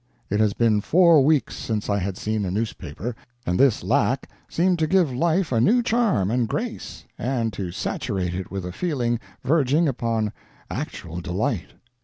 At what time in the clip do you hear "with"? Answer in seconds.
8.49-8.65